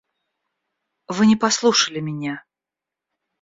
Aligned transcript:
Вы 1.09 1.27
не 1.27 1.35
послушали 1.35 1.99
меня. 1.99 2.43